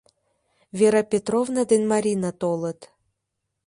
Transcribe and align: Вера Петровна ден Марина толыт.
Вера 0.79 1.01
Петровна 1.11 1.61
ден 1.69 1.81
Марина 1.91 2.31
толыт. 2.41 2.79